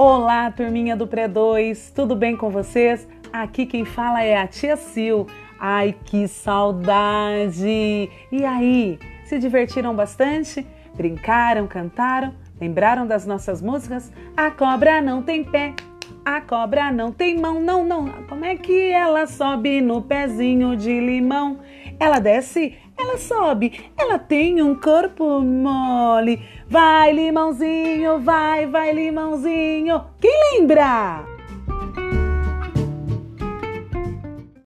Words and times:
Olá, 0.00 0.48
turminha 0.52 0.94
do 0.94 1.08
Pré 1.08 1.26
2, 1.26 1.90
tudo 1.90 2.14
bem 2.14 2.36
com 2.36 2.50
vocês? 2.50 3.08
Aqui 3.32 3.66
quem 3.66 3.84
fala 3.84 4.22
é 4.22 4.36
a 4.36 4.46
tia 4.46 4.76
Sil. 4.78 5.26
Ai, 5.58 5.92
que 6.04 6.28
saudade! 6.28 8.08
E 8.30 8.44
aí, 8.44 8.96
se 9.24 9.40
divertiram 9.40 9.96
bastante? 9.96 10.64
Brincaram, 10.94 11.66
cantaram? 11.66 12.32
Lembraram 12.60 13.08
das 13.08 13.26
nossas 13.26 13.60
músicas? 13.60 14.12
A 14.36 14.52
cobra 14.52 15.02
não 15.02 15.20
tem 15.20 15.42
pé, 15.42 15.74
a 16.24 16.40
cobra 16.40 16.92
não 16.92 17.10
tem 17.10 17.36
mão, 17.36 17.60
não, 17.60 17.84
não. 17.84 18.08
Como 18.28 18.44
é 18.44 18.54
que 18.54 18.92
ela 18.92 19.26
sobe 19.26 19.80
no 19.80 20.00
pezinho 20.00 20.76
de 20.76 21.00
limão? 21.00 21.58
Ela 21.98 22.20
desce, 22.20 22.76
ela 23.08 23.16
sobe, 23.16 23.90
ela 23.96 24.18
tem 24.18 24.60
um 24.62 24.74
corpo 24.74 25.40
mole. 25.40 26.42
Vai, 26.68 27.10
limãozinho, 27.12 28.20
vai, 28.20 28.66
vai, 28.66 28.92
limãozinho. 28.92 30.04
Quem 30.20 30.30
lembra? 30.52 31.37